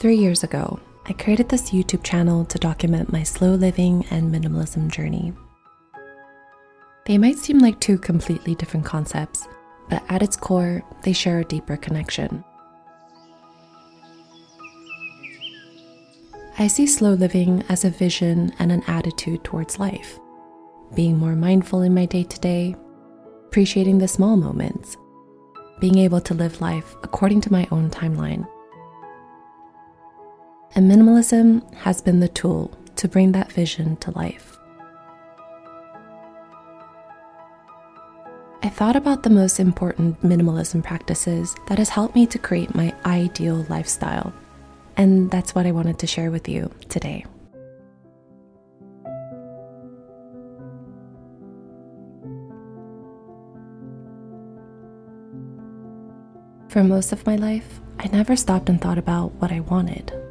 Three 0.00 0.14
years 0.14 0.44
ago, 0.44 0.78
I 1.06 1.12
created 1.12 1.48
this 1.48 1.72
YouTube 1.72 2.04
channel 2.04 2.44
to 2.44 2.58
document 2.58 3.10
my 3.10 3.24
slow 3.24 3.54
living 3.54 4.06
and 4.12 4.32
minimalism 4.32 4.92
journey. 4.92 5.32
They 7.06 7.18
might 7.18 7.38
seem 7.38 7.58
like 7.58 7.80
two 7.80 7.98
completely 7.98 8.54
different 8.54 8.86
concepts, 8.86 9.48
but 9.90 10.04
at 10.08 10.22
its 10.22 10.36
core, 10.36 10.84
they 11.02 11.12
share 11.12 11.40
a 11.40 11.44
deeper 11.44 11.76
connection. 11.76 12.44
I 16.60 16.68
see 16.68 16.86
slow 16.86 17.14
living 17.14 17.64
as 17.68 17.84
a 17.84 17.90
vision 17.90 18.52
and 18.60 18.70
an 18.70 18.84
attitude 18.86 19.42
towards 19.42 19.80
life, 19.80 20.20
being 20.94 21.18
more 21.18 21.34
mindful 21.34 21.82
in 21.82 21.92
my 21.92 22.06
day 22.06 22.22
to 22.22 22.38
day, 22.38 22.76
appreciating 23.46 23.98
the 23.98 24.06
small 24.06 24.36
moments, 24.36 24.96
being 25.80 25.98
able 25.98 26.20
to 26.20 26.34
live 26.34 26.60
life 26.60 26.94
according 27.02 27.40
to 27.40 27.52
my 27.52 27.66
own 27.72 27.90
timeline 27.90 28.46
and 30.78 30.88
minimalism 30.88 31.74
has 31.74 32.00
been 32.00 32.20
the 32.20 32.28
tool 32.28 32.70
to 32.94 33.08
bring 33.08 33.32
that 33.32 33.50
vision 33.50 33.96
to 33.96 34.12
life. 34.12 34.56
I 38.62 38.68
thought 38.68 38.94
about 38.94 39.24
the 39.24 39.30
most 39.30 39.58
important 39.58 40.22
minimalism 40.22 40.84
practices 40.84 41.56
that 41.66 41.78
has 41.78 41.88
helped 41.88 42.14
me 42.14 42.26
to 42.26 42.38
create 42.38 42.76
my 42.76 42.94
ideal 43.04 43.66
lifestyle, 43.68 44.32
and 44.96 45.28
that's 45.32 45.52
what 45.52 45.66
I 45.66 45.72
wanted 45.72 45.98
to 45.98 46.06
share 46.06 46.30
with 46.30 46.48
you 46.48 46.70
today. 46.88 47.26
For 56.68 56.84
most 56.84 57.10
of 57.10 57.26
my 57.26 57.34
life, 57.34 57.80
I 57.98 58.06
never 58.12 58.36
stopped 58.36 58.68
and 58.68 58.80
thought 58.80 58.98
about 58.98 59.32
what 59.40 59.50
I 59.50 59.58
wanted. 59.58 60.27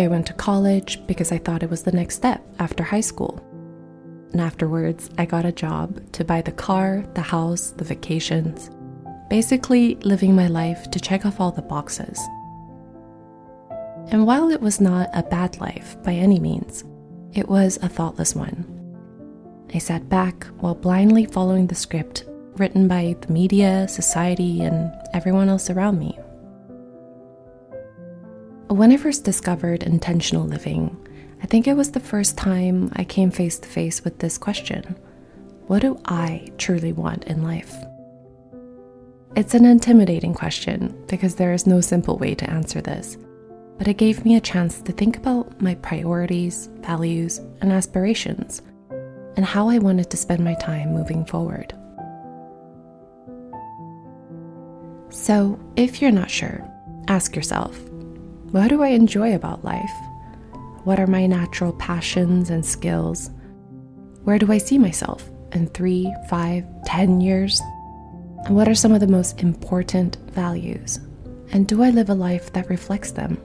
I 0.00 0.08
went 0.08 0.26
to 0.26 0.32
college 0.32 1.04
because 1.06 1.30
I 1.30 1.38
thought 1.38 1.62
it 1.62 1.70
was 1.70 1.82
the 1.82 1.92
next 1.92 2.16
step 2.16 2.42
after 2.58 2.82
high 2.82 3.00
school. 3.00 3.44
And 4.32 4.40
afterwards, 4.40 5.10
I 5.18 5.26
got 5.26 5.44
a 5.44 5.52
job 5.52 6.00
to 6.12 6.24
buy 6.24 6.40
the 6.40 6.52
car, 6.52 7.04
the 7.14 7.20
house, 7.20 7.70
the 7.70 7.84
vacations. 7.84 8.70
Basically, 9.28 9.96
living 9.96 10.34
my 10.34 10.46
life 10.46 10.90
to 10.92 11.00
check 11.00 11.26
off 11.26 11.40
all 11.40 11.50
the 11.52 11.62
boxes. 11.62 12.18
And 14.10 14.26
while 14.26 14.50
it 14.50 14.60
was 14.60 14.80
not 14.80 15.10
a 15.12 15.22
bad 15.22 15.60
life 15.60 15.96
by 16.02 16.14
any 16.14 16.40
means, 16.40 16.84
it 17.32 17.48
was 17.48 17.78
a 17.82 17.88
thoughtless 17.88 18.34
one. 18.34 18.64
I 19.74 19.78
sat 19.78 20.08
back 20.08 20.44
while 20.60 20.74
blindly 20.74 21.26
following 21.26 21.66
the 21.66 21.74
script 21.74 22.24
written 22.56 22.88
by 22.88 23.16
the 23.20 23.32
media, 23.32 23.86
society, 23.88 24.62
and 24.62 24.92
everyone 25.12 25.48
else 25.48 25.70
around 25.70 25.98
me. 25.98 26.18
When 28.70 28.92
I 28.92 28.98
first 28.98 29.24
discovered 29.24 29.82
intentional 29.82 30.46
living, 30.46 30.96
I 31.42 31.46
think 31.46 31.66
it 31.66 31.74
was 31.74 31.90
the 31.90 31.98
first 31.98 32.38
time 32.38 32.92
I 32.94 33.02
came 33.02 33.32
face 33.32 33.58
to 33.58 33.68
face 33.68 34.04
with 34.04 34.20
this 34.20 34.38
question 34.38 34.96
What 35.66 35.82
do 35.82 36.00
I 36.04 36.46
truly 36.56 36.92
want 36.92 37.24
in 37.24 37.42
life? 37.42 37.74
It's 39.34 39.54
an 39.54 39.64
intimidating 39.64 40.34
question 40.34 41.04
because 41.08 41.34
there 41.34 41.52
is 41.52 41.66
no 41.66 41.80
simple 41.80 42.16
way 42.16 42.36
to 42.36 42.48
answer 42.48 42.80
this, 42.80 43.18
but 43.76 43.88
it 43.88 43.96
gave 43.96 44.24
me 44.24 44.36
a 44.36 44.40
chance 44.40 44.80
to 44.82 44.92
think 44.92 45.16
about 45.16 45.60
my 45.60 45.74
priorities, 45.74 46.68
values, 46.78 47.38
and 47.60 47.72
aspirations, 47.72 48.62
and 49.34 49.44
how 49.44 49.68
I 49.68 49.78
wanted 49.78 50.10
to 50.10 50.16
spend 50.16 50.44
my 50.44 50.54
time 50.54 50.94
moving 50.94 51.24
forward. 51.24 51.74
So, 55.08 55.58
if 55.74 56.00
you're 56.00 56.12
not 56.12 56.30
sure, 56.30 56.64
ask 57.08 57.34
yourself 57.34 57.89
what 58.52 58.68
do 58.68 58.82
I 58.82 58.88
enjoy 58.88 59.34
about 59.34 59.64
life? 59.64 59.92
What 60.82 60.98
are 60.98 61.06
my 61.06 61.26
natural 61.26 61.72
passions 61.74 62.50
and 62.50 62.66
skills? 62.66 63.30
Where 64.24 64.38
do 64.40 64.50
I 64.50 64.58
see 64.58 64.76
myself 64.76 65.28
in 65.52 65.68
three, 65.68 66.12
five, 66.28 66.64
ten 66.84 67.20
years? 67.20 67.60
And 68.44 68.56
what 68.56 68.68
are 68.68 68.74
some 68.74 68.92
of 68.92 69.00
the 69.00 69.06
most 69.06 69.40
important 69.40 70.16
values? 70.32 70.98
And 71.52 71.68
do 71.68 71.82
I 71.82 71.90
live 71.90 72.10
a 72.10 72.14
life 72.14 72.52
that 72.52 72.68
reflects 72.68 73.12
them? 73.12 73.40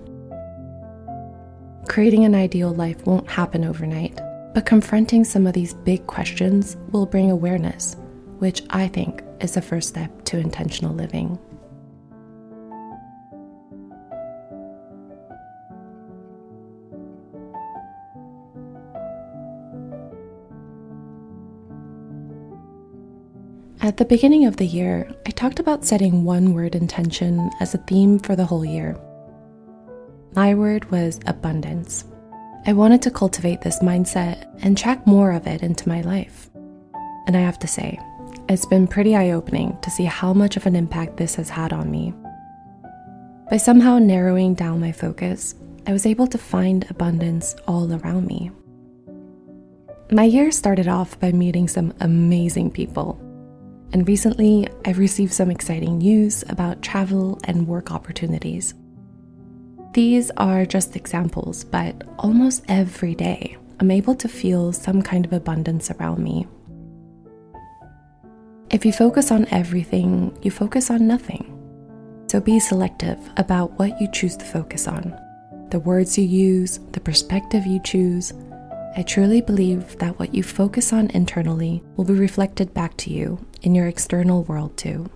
Creating 1.87 2.25
an 2.25 2.33
ideal 2.33 2.73
life 2.73 3.05
won't 3.05 3.29
happen 3.29 3.63
overnight, 3.63 4.19
but 4.55 4.65
confronting 4.65 5.23
some 5.23 5.45
of 5.45 5.53
these 5.53 5.75
big 5.75 6.07
questions 6.07 6.77
will 6.91 7.05
bring 7.05 7.29
awareness, 7.29 7.95
which 8.39 8.63
I 8.71 8.87
think 8.87 9.23
is 9.39 9.53
the 9.53 9.61
first 9.61 9.89
step 9.89 10.23
to 10.25 10.39
intentional 10.39 10.95
living. 10.95 11.37
At 23.85 23.97
the 23.97 24.05
beginning 24.05 24.47
of 24.47 24.57
the 24.57 24.65
year, 24.65 25.07
I 25.27 25.29
talked 25.29 25.59
about 25.59 25.85
setting 25.85 26.23
one 26.23 26.55
word 26.55 26.73
intention 26.73 27.51
as 27.59 27.75
a 27.75 27.77
theme 27.77 28.17
for 28.17 28.35
the 28.35 28.43
whole 28.43 28.65
year. 28.65 28.97
My 30.33 30.55
word 30.55 30.89
was 30.89 31.19
abundance. 31.27 32.03
I 32.65 32.73
wanted 32.73 33.03
to 33.03 33.11
cultivate 33.11 33.61
this 33.61 33.83
mindset 33.83 34.47
and 34.63 34.75
track 34.75 35.05
more 35.05 35.33
of 35.33 35.45
it 35.45 35.61
into 35.61 35.87
my 35.87 36.01
life. 36.01 36.49
And 37.27 37.37
I 37.37 37.41
have 37.41 37.59
to 37.59 37.67
say, 37.67 37.99
it's 38.49 38.65
been 38.65 38.87
pretty 38.87 39.15
eye 39.15 39.29
opening 39.29 39.77
to 39.83 39.91
see 39.91 40.05
how 40.05 40.33
much 40.33 40.57
of 40.57 40.65
an 40.65 40.75
impact 40.75 41.17
this 41.17 41.35
has 41.35 41.49
had 41.49 41.71
on 41.71 41.91
me. 41.91 42.11
By 43.51 43.57
somehow 43.57 43.99
narrowing 43.99 44.55
down 44.55 44.79
my 44.79 44.93
focus, 44.93 45.53
I 45.85 45.93
was 45.93 46.07
able 46.07 46.25
to 46.25 46.39
find 46.39 46.89
abundance 46.89 47.55
all 47.67 47.93
around 47.93 48.25
me. 48.25 48.49
My 50.11 50.23
year 50.23 50.51
started 50.51 50.87
off 50.87 51.19
by 51.19 51.31
meeting 51.31 51.67
some 51.67 51.93
amazing 51.99 52.71
people 52.71 53.21
and 53.93 54.07
recently 54.07 54.67
I've 54.85 54.97
received 54.97 55.33
some 55.33 55.51
exciting 55.51 55.99
news 55.99 56.43
about 56.49 56.81
travel 56.81 57.39
and 57.43 57.67
work 57.67 57.91
opportunities. 57.91 58.73
These 59.93 60.31
are 60.37 60.65
just 60.65 60.95
examples, 60.95 61.63
but 61.63 62.03
almost 62.19 62.65
every 62.67 63.15
day 63.15 63.57
I'm 63.79 63.91
able 63.91 64.15
to 64.15 64.27
feel 64.27 64.73
some 64.73 65.01
kind 65.01 65.25
of 65.25 65.33
abundance 65.33 65.91
around 65.91 66.23
me. 66.23 66.47
If 68.69 68.85
you 68.85 68.91
focus 68.91 69.31
on 69.31 69.47
everything, 69.51 70.37
you 70.41 70.51
focus 70.51 70.89
on 70.89 71.07
nothing. 71.07 71.51
So 72.27 72.41
be 72.41 72.59
selective 72.59 73.19
about 73.37 73.77
what 73.79 74.01
you 74.01 74.09
choose 74.11 74.35
to 74.37 74.45
focus 74.45 74.87
on, 74.87 75.17
the 75.69 75.79
words 75.79 76.17
you 76.17 76.25
use, 76.25 76.79
the 76.91 76.99
perspective 76.99 77.65
you 77.65 77.79
choose, 77.83 78.33
I 78.97 79.03
truly 79.03 79.41
believe 79.41 79.97
that 79.97 80.17
what 80.19 80.33
you 80.33 80.41
focus 80.41 80.93
on 80.93 81.11
internally 81.11 81.83
will 81.97 82.05
be 82.05 82.13
reflected 82.13 82.73
back 82.73 82.95
to 82.97 83.11
you 83.11 83.45
in 83.65 83.73
your 83.73 83.87
external 83.87 84.43
world 84.43 84.77
too. 84.77 85.09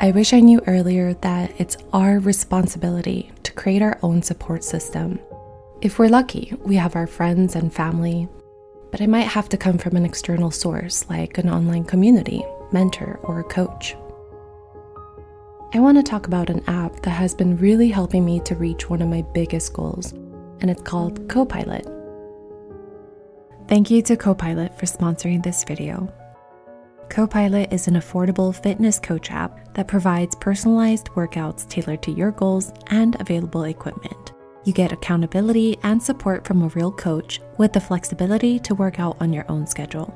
I 0.00 0.10
wish 0.10 0.32
I 0.32 0.40
knew 0.40 0.60
earlier 0.66 1.14
that 1.14 1.52
it's 1.58 1.76
our 1.92 2.18
responsibility 2.18 3.30
to 3.44 3.52
create 3.52 3.82
our 3.82 3.98
own 4.02 4.22
support 4.22 4.64
system. 4.64 5.20
If 5.80 5.98
we're 5.98 6.08
lucky, 6.08 6.54
we 6.64 6.74
have 6.76 6.96
our 6.96 7.06
friends 7.06 7.54
and 7.54 7.72
family, 7.72 8.28
but 8.90 9.00
it 9.00 9.08
might 9.08 9.28
have 9.28 9.48
to 9.50 9.56
come 9.56 9.78
from 9.78 9.94
an 9.94 10.04
external 10.04 10.50
source 10.50 11.08
like 11.08 11.38
an 11.38 11.48
online 11.48 11.84
community, 11.84 12.42
mentor, 12.72 13.20
or 13.22 13.40
a 13.40 13.44
coach. 13.44 13.94
I 15.74 15.78
want 15.78 15.98
to 15.98 16.02
talk 16.02 16.26
about 16.26 16.50
an 16.50 16.64
app 16.66 17.00
that 17.02 17.10
has 17.10 17.34
been 17.34 17.56
really 17.58 17.90
helping 17.90 18.24
me 18.24 18.40
to 18.40 18.54
reach 18.56 18.90
one 18.90 19.02
of 19.02 19.08
my 19.08 19.22
biggest 19.34 19.72
goals, 19.72 20.12
and 20.60 20.70
it's 20.70 20.82
called 20.82 21.28
Copilot. 21.28 22.01
Thank 23.72 23.90
you 23.90 24.02
to 24.02 24.18
Copilot 24.18 24.78
for 24.78 24.84
sponsoring 24.84 25.42
this 25.42 25.64
video. 25.64 26.12
Copilot 27.08 27.72
is 27.72 27.88
an 27.88 27.94
affordable 27.94 28.54
fitness 28.54 29.00
coach 29.00 29.30
app 29.30 29.72
that 29.72 29.88
provides 29.88 30.34
personalized 30.34 31.06
workouts 31.12 31.66
tailored 31.70 32.02
to 32.02 32.10
your 32.10 32.32
goals 32.32 32.70
and 32.88 33.18
available 33.18 33.64
equipment. 33.64 34.34
You 34.64 34.74
get 34.74 34.92
accountability 34.92 35.78
and 35.84 36.02
support 36.02 36.46
from 36.46 36.60
a 36.60 36.68
real 36.68 36.92
coach 36.92 37.40
with 37.56 37.72
the 37.72 37.80
flexibility 37.80 38.58
to 38.58 38.74
work 38.74 39.00
out 39.00 39.16
on 39.20 39.32
your 39.32 39.50
own 39.50 39.66
schedule. 39.66 40.14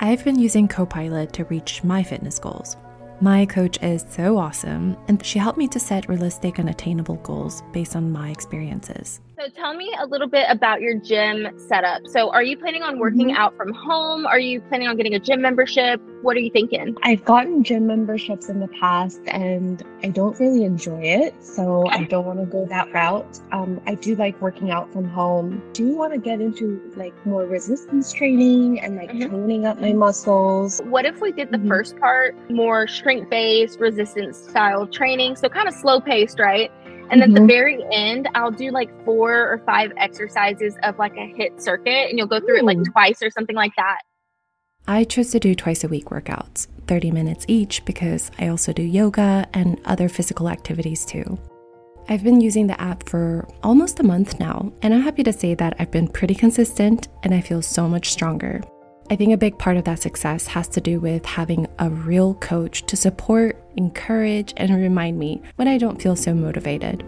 I've 0.00 0.22
been 0.22 0.38
using 0.38 0.68
Copilot 0.68 1.32
to 1.32 1.44
reach 1.44 1.82
my 1.82 2.02
fitness 2.02 2.38
goals 2.38 2.76
my 3.22 3.44
coach 3.44 3.78
is 3.82 4.06
so 4.08 4.38
awesome, 4.38 4.96
and 5.06 5.22
she 5.22 5.38
helped 5.38 5.58
me 5.58 5.68
to 5.68 5.78
set 5.78 6.08
realistic 6.08 6.58
and 6.58 6.70
attainable 6.70 7.16
goals 7.16 7.62
based 7.70 7.94
on 7.94 8.10
my 8.10 8.30
experiences. 8.30 9.20
So 9.40 9.48
tell 9.48 9.72
me 9.72 9.90
a 9.98 10.04
little 10.04 10.26
bit 10.26 10.44
about 10.50 10.82
your 10.82 10.98
gym 10.98 11.48
setup. 11.56 12.06
So 12.08 12.30
are 12.30 12.42
you 12.42 12.58
planning 12.58 12.82
on 12.82 12.98
working 12.98 13.28
mm-hmm. 13.28 13.38
out 13.38 13.56
from 13.56 13.72
home? 13.72 14.26
Are 14.26 14.38
you 14.38 14.60
planning 14.60 14.86
on 14.86 14.98
getting 14.98 15.14
a 15.14 15.18
gym 15.18 15.40
membership? 15.40 15.98
What 16.20 16.36
are 16.36 16.40
you 16.40 16.50
thinking? 16.50 16.94
I've 17.04 17.24
gotten 17.24 17.64
gym 17.64 17.86
memberships 17.86 18.50
in 18.50 18.60
the 18.60 18.68
past 18.68 19.22
and 19.28 19.82
I 20.02 20.08
don't 20.08 20.38
really 20.38 20.64
enjoy 20.64 21.00
it. 21.00 21.42
So 21.42 21.86
okay. 21.86 22.00
I 22.00 22.04
don't 22.04 22.26
want 22.26 22.40
to 22.40 22.44
go 22.44 22.66
that 22.66 22.92
route. 22.92 23.40
Um, 23.50 23.80
I 23.86 23.94
do 23.94 24.14
like 24.14 24.38
working 24.42 24.70
out 24.72 24.92
from 24.92 25.08
home. 25.08 25.62
Do 25.72 25.86
you 25.86 25.96
want 25.96 26.12
to 26.12 26.18
get 26.18 26.42
into 26.42 26.92
like 26.96 27.14
more 27.24 27.46
resistance 27.46 28.12
training 28.12 28.80
and 28.80 28.96
like 28.96 29.10
mm-hmm. 29.10 29.30
toning 29.30 29.64
up 29.64 29.80
my 29.80 29.94
muscles. 29.94 30.82
What 30.84 31.06
if 31.06 31.22
we 31.22 31.32
did 31.32 31.50
the 31.50 31.56
mm-hmm. 31.56 31.68
first 31.68 31.96
part 31.96 32.36
more 32.50 32.86
strength 32.86 33.30
based 33.30 33.80
resistance 33.80 34.36
style 34.36 34.86
training? 34.86 35.36
So 35.36 35.48
kind 35.48 35.66
of 35.66 35.72
slow 35.72 35.98
paced, 35.98 36.38
right? 36.38 36.70
And 37.10 37.20
mm-hmm. 37.20 37.30
at 37.30 37.34
the 37.34 37.40
mm-hmm. 37.40 37.46
very 37.46 37.84
end, 37.92 38.28
I'll 38.34 38.52
do 38.52 38.70
like 38.70 38.88
four 39.04 39.32
or 39.32 39.62
five 39.66 39.92
exercises 39.96 40.76
of 40.82 40.98
like 40.98 41.12
a 41.14 41.34
HIIT 41.36 41.60
circuit, 41.60 42.08
and 42.08 42.18
you'll 42.18 42.28
go 42.28 42.40
through 42.40 42.56
Ooh. 42.56 42.60
it 42.60 42.64
like 42.64 42.78
twice 42.92 43.20
or 43.22 43.30
something 43.30 43.56
like 43.56 43.72
that. 43.76 44.00
I 44.86 45.04
choose 45.04 45.30
to 45.32 45.40
do 45.40 45.54
twice 45.54 45.84
a 45.84 45.88
week 45.88 46.06
workouts, 46.06 46.66
30 46.86 47.10
minutes 47.10 47.44
each, 47.48 47.84
because 47.84 48.30
I 48.38 48.48
also 48.48 48.72
do 48.72 48.82
yoga 48.82 49.46
and 49.52 49.80
other 49.84 50.08
physical 50.08 50.48
activities 50.48 51.04
too. 51.04 51.38
I've 52.08 52.24
been 52.24 52.40
using 52.40 52.66
the 52.66 52.80
app 52.80 53.08
for 53.08 53.46
almost 53.62 54.00
a 54.00 54.04
month 54.04 54.40
now, 54.40 54.72
and 54.82 54.92
I'm 54.92 55.02
happy 55.02 55.22
to 55.22 55.32
say 55.32 55.54
that 55.54 55.76
I've 55.78 55.92
been 55.92 56.08
pretty 56.08 56.34
consistent 56.34 57.08
and 57.22 57.32
I 57.32 57.40
feel 57.40 57.62
so 57.62 57.88
much 57.88 58.10
stronger. 58.10 58.62
I 59.10 59.16
think 59.16 59.32
a 59.32 59.36
big 59.36 59.58
part 59.58 59.76
of 59.76 59.82
that 59.86 59.98
success 59.98 60.46
has 60.46 60.68
to 60.68 60.80
do 60.80 61.00
with 61.00 61.26
having 61.26 61.66
a 61.80 61.90
real 61.90 62.34
coach 62.34 62.86
to 62.86 62.96
support, 62.96 63.60
encourage, 63.76 64.54
and 64.56 64.72
remind 64.72 65.18
me 65.18 65.42
when 65.56 65.66
I 65.66 65.78
don't 65.78 66.00
feel 66.00 66.14
so 66.14 66.32
motivated. 66.32 67.02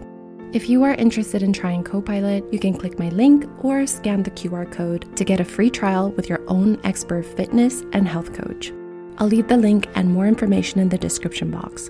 If 0.51 0.67
you 0.67 0.83
are 0.83 0.95
interested 0.95 1.41
in 1.41 1.53
trying 1.53 1.85
Copilot, 1.85 2.43
you 2.51 2.59
can 2.59 2.77
click 2.77 2.99
my 2.99 3.07
link 3.07 3.45
or 3.63 3.87
scan 3.87 4.21
the 4.21 4.31
QR 4.31 4.69
code 4.69 5.15
to 5.15 5.23
get 5.23 5.39
a 5.39 5.45
free 5.45 5.69
trial 5.69 6.11
with 6.11 6.27
your 6.27 6.41
own 6.49 6.77
expert 6.83 7.25
fitness 7.25 7.83
and 7.93 8.05
health 8.05 8.33
coach. 8.33 8.73
I'll 9.19 9.27
leave 9.27 9.47
the 9.47 9.55
link 9.55 9.87
and 9.95 10.13
more 10.13 10.27
information 10.27 10.81
in 10.81 10.89
the 10.89 10.97
description 10.97 11.51
box. 11.51 11.89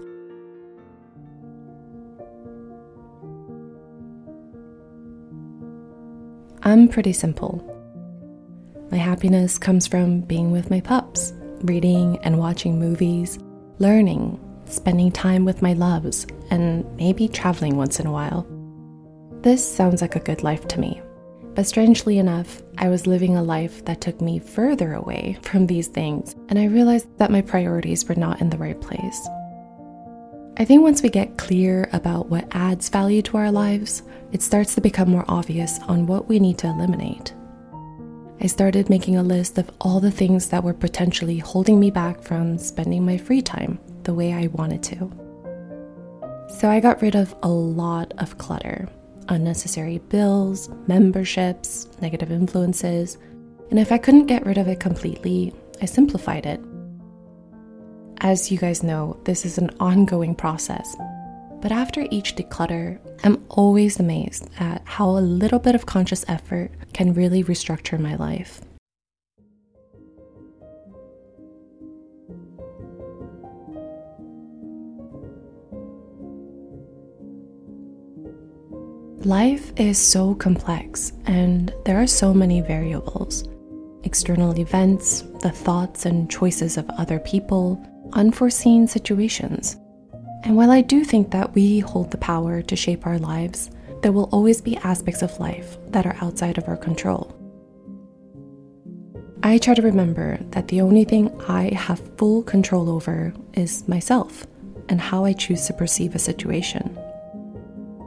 I'm 6.62 6.88
pretty 6.88 7.14
simple. 7.14 7.73
My 8.94 9.00
happiness 9.00 9.58
comes 9.58 9.88
from 9.88 10.22
being 10.22 10.52
with 10.52 10.70
my 10.70 10.80
pups, 10.80 11.34
reading 11.64 12.20
and 12.22 12.38
watching 12.38 12.78
movies, 12.78 13.40
learning, 13.80 14.40
spending 14.66 15.12
time 15.12 15.46
with 15.46 15.64
my 15.64 15.74
loves, 15.74 16.28
and 16.52 16.86
maybe 16.96 17.28
traveling 17.28 17.76
once 17.76 18.00
in 18.00 18.06
a 18.06 18.12
while. 18.12 18.46
This 19.42 19.68
sounds 19.68 20.04
like 20.04 20.16
a 20.16 20.20
good 20.20 20.44
life 20.44 20.68
to 20.68 20.80
me. 20.80 21.02
But 21.56 21.66
strangely 21.66 22.20
enough, 22.20 22.62
I 22.78 22.90
was 22.90 23.08
living 23.08 23.36
a 23.36 23.42
life 23.42 23.84
that 23.86 24.00
took 24.00 24.22
me 24.22 24.38
further 24.38 24.94
away 24.94 25.40
from 25.42 25.66
these 25.66 25.88
things, 25.88 26.36
and 26.50 26.60
I 26.60 26.66
realized 26.66 27.08
that 27.18 27.32
my 27.32 27.42
priorities 27.42 28.08
were 28.08 28.14
not 28.14 28.42
in 28.42 28.52
the 28.52 28.60
right 28.60 28.80
place. 28.80 29.28
I 30.58 30.66
think 30.66 30.84
once 30.84 31.02
we 31.02 31.10
get 31.10 31.40
clear 31.40 31.90
about 31.94 32.30
what 32.30 32.46
adds 32.52 32.90
value 32.90 33.24
to 33.24 33.38
our 33.38 33.52
lives, 33.52 34.04
it 34.32 34.44
starts 34.44 34.76
to 34.76 34.82
become 34.82 35.10
more 35.10 35.26
obvious 35.28 35.80
on 35.88 36.06
what 36.06 36.30
we 36.30 36.38
need 36.38 36.60
to 36.60 36.68
eliminate. 36.68 37.34
I 38.44 38.48
started 38.48 38.90
making 38.90 39.16
a 39.16 39.24
list 39.24 39.58
of 39.58 39.72
all 39.80 40.02
the 40.02 40.12
things 40.12 40.50
that 40.50 40.66
were 40.66 40.74
potentially 40.74 41.38
holding 41.38 41.80
me 41.80 41.90
back 41.90 42.22
from 42.22 42.58
spending 42.58 43.06
my 43.06 43.18
free 43.18 43.42
time 43.42 43.80
the 44.04 44.14
way 44.14 44.34
I 44.34 44.48
wanted 44.48 44.84
to. 44.84 45.10
So 46.50 46.70
I 46.70 46.82
got 46.82 47.02
rid 47.02 47.16
of 47.16 47.34
a 47.42 47.48
lot 47.48 48.14
of 48.18 48.38
clutter 48.38 48.90
unnecessary 49.30 50.00
bills, 50.10 50.70
memberships, 50.88 51.88
negative 52.02 52.30
influences, 52.30 53.18
and 53.70 53.80
if 53.80 53.90
I 53.90 53.98
couldn't 53.98 54.26
get 54.26 54.46
rid 54.46 54.58
of 54.58 54.68
it 54.68 54.82
completely, 54.82 55.56
I 55.82 55.86
simplified 55.86 56.46
it. 56.46 56.60
As 58.20 58.52
you 58.52 58.58
guys 58.58 58.84
know, 58.84 59.18
this 59.24 59.46
is 59.46 59.58
an 59.58 59.70
ongoing 59.80 60.36
process, 60.36 60.94
but 61.62 61.72
after 61.72 62.06
each 62.12 62.36
declutter, 62.36 63.00
I'm 63.24 63.42
always 63.48 64.02
amazed 64.02 64.50
at 64.60 64.83
how 64.94 65.10
a 65.10 65.28
little 65.42 65.58
bit 65.58 65.74
of 65.74 65.88
conscious 65.88 66.24
effort 66.28 66.70
can 66.94 67.16
really 67.16 67.44
restructure 67.44 68.00
my 68.00 68.14
life. 68.14 68.62
Life 79.26 79.74
is 79.78 79.98
so 79.98 80.36
complex, 80.36 81.12
and 81.26 81.74
there 81.86 82.00
are 82.00 82.06
so 82.06 82.32
many 82.32 82.62
variables 82.62 83.46
external 84.04 84.60
events, 84.60 85.22
the 85.42 85.50
thoughts 85.50 86.06
and 86.06 86.30
choices 86.30 86.78
of 86.78 86.88
other 87.00 87.18
people, 87.18 87.84
unforeseen 88.14 88.88
situations. 88.88 89.76
And 90.44 90.56
while 90.56 90.70
I 90.70 90.82
do 90.82 91.04
think 91.04 91.32
that 91.32 91.56
we 91.56 91.80
hold 91.80 92.12
the 92.12 92.18
power 92.18 92.62
to 92.62 92.76
shape 92.76 93.08
our 93.08 93.18
lives, 93.18 93.72
there 94.04 94.12
will 94.12 94.30
always 94.32 94.62
be 94.62 94.78
aspects 94.78 95.22
of 95.22 95.40
life 95.40 95.78
that 95.88 96.06
are 96.06 96.18
outside 96.22 96.58
of 96.58 96.68
our 96.68 96.78
control. 96.78 97.34
I 99.42 99.58
try 99.58 99.74
to 99.74 99.82
remember 99.82 100.38
that 100.52 100.68
the 100.68 100.82
only 100.82 101.06
thing 101.06 101.32
I 101.48 101.74
have 101.74 102.18
full 102.18 102.44
control 102.44 102.90
over 102.90 103.34
is 103.54 103.88
myself 103.88 104.46
and 104.90 105.00
how 105.00 105.24
I 105.26 105.34
choose 105.34 105.66
to 105.68 105.74
perceive 105.74 106.16
a 106.16 106.20
situation. 106.20 106.98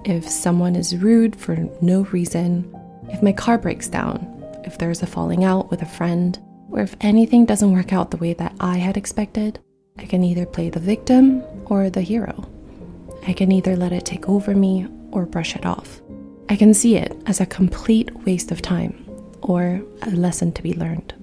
If 0.05 0.29
someone 0.29 0.77
is 0.77 0.97
rude 0.97 1.35
for 1.35 1.57
no 1.81 2.03
reason, 2.13 2.73
if 3.09 3.23
my 3.23 3.33
car 3.33 3.59
breaks 3.59 3.89
down, 3.89 4.33
if 4.65 4.79
there's 4.79 5.03
a 5.03 5.07
falling 5.07 5.45
out 5.45 5.71
with 5.71 5.83
a 5.83 5.87
friend, 5.87 6.39
or 6.71 6.81
if 6.81 6.95
anything 7.01 7.47
doesn't 7.47 7.73
work 7.73 7.93
out 7.93 8.11
the 8.11 8.17
way 8.19 8.35
that 8.35 8.55
I 8.61 8.77
had 8.77 8.97
expected, 8.97 9.61
I 9.99 10.05
can 10.05 10.23
either 10.23 10.45
play 10.45 10.69
the 10.69 10.81
victim 10.81 11.43
or 11.67 11.89
the 11.89 12.03
hero. 12.03 12.49
I 13.27 13.33
can 13.33 13.51
either 13.51 13.77
let 13.77 13.93
it 13.93 14.05
take 14.05 14.29
over 14.29 14.55
me 14.55 14.87
or 15.17 15.25
brush 15.25 15.57
it 15.57 15.65
off. 15.65 16.03
I 16.51 16.57
can 16.57 16.75
see 16.75 16.97
it 16.97 17.17
as 17.25 17.41
a 17.41 17.47
complete 17.47 18.15
waste 18.27 18.53
of 18.53 18.61
time 18.61 18.95
or 19.41 19.83
a 20.03 20.11
lesson 20.11 20.53
to 20.53 20.63
be 20.63 20.75
learned. 20.75 21.15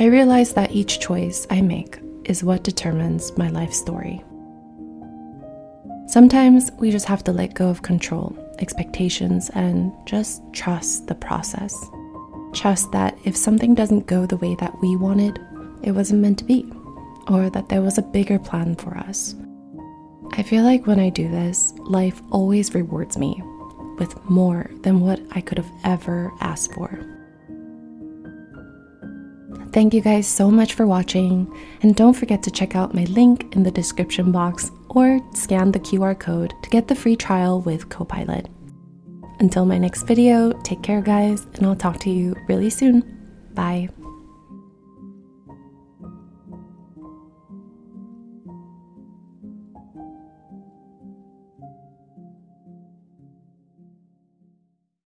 I 0.00 0.06
realize 0.06 0.54
that 0.54 0.72
each 0.72 0.98
choice 0.98 1.46
I 1.50 1.60
make 1.60 2.00
is 2.24 2.42
what 2.42 2.64
determines 2.64 3.36
my 3.36 3.50
life 3.50 3.72
story. 3.72 4.24
Sometimes 6.06 6.70
we 6.78 6.90
just 6.90 7.06
have 7.06 7.22
to 7.24 7.32
let 7.32 7.54
go 7.54 7.68
of 7.68 7.82
control, 7.82 8.34
expectations, 8.58 9.50
and 9.50 9.92
just 10.06 10.42
trust 10.52 11.06
the 11.06 11.14
process. 11.14 11.76
Trust 12.54 12.92
that 12.92 13.16
if 13.24 13.36
something 13.36 13.74
doesn't 13.74 14.06
go 14.06 14.24
the 14.24 14.38
way 14.38 14.54
that 14.56 14.74
we 14.80 14.96
wanted, 14.96 15.38
it 15.82 15.92
wasn't 15.92 16.22
meant 16.22 16.38
to 16.38 16.44
be 16.44 16.64
or 17.28 17.50
that 17.50 17.68
there 17.68 17.82
was 17.82 17.98
a 17.98 18.02
bigger 18.02 18.38
plan 18.38 18.74
for 18.74 18.96
us. 18.96 19.34
I 20.34 20.42
feel 20.42 20.64
like 20.64 20.86
when 20.86 20.98
I 20.98 21.10
do 21.10 21.28
this, 21.28 21.74
life 21.78 22.22
always 22.30 22.74
rewards 22.74 23.18
me 23.18 23.42
with 23.98 24.18
more 24.28 24.70
than 24.80 25.00
what 25.00 25.20
I 25.32 25.40
could 25.40 25.58
have 25.58 25.70
ever 25.84 26.32
asked 26.40 26.72
for. 26.72 27.06
Thank 29.72 29.94
you 29.94 30.00
guys 30.00 30.26
so 30.26 30.50
much 30.50 30.74
for 30.74 30.86
watching, 30.86 31.50
and 31.82 31.96
don't 31.96 32.12
forget 32.12 32.42
to 32.42 32.50
check 32.50 32.76
out 32.76 32.94
my 32.94 33.04
link 33.04 33.54
in 33.56 33.62
the 33.62 33.70
description 33.70 34.30
box 34.32 34.70
or 34.90 35.20
scan 35.34 35.72
the 35.72 35.80
QR 35.80 36.18
code 36.18 36.52
to 36.62 36.70
get 36.70 36.88
the 36.88 36.94
free 36.94 37.16
trial 37.16 37.60
with 37.60 37.88
Copilot. 37.88 38.48
Until 39.40 39.64
my 39.64 39.78
next 39.78 40.02
video, 40.02 40.52
take 40.62 40.82
care, 40.82 41.00
guys, 41.00 41.46
and 41.54 41.66
I'll 41.66 41.76
talk 41.76 41.98
to 42.00 42.10
you 42.10 42.36
really 42.48 42.70
soon. 42.70 43.02
Bye. 43.54 43.88